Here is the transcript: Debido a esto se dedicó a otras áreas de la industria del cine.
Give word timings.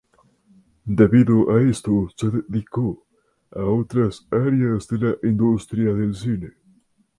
Debido 0.99 1.51
a 1.55 1.61
esto 1.61 2.07
se 2.17 2.31
dedicó 2.31 3.05
a 3.51 3.65
otras 3.65 4.25
áreas 4.31 4.87
de 4.87 4.97
la 4.97 5.29
industria 5.29 5.93
del 5.93 6.15
cine. 6.15 6.53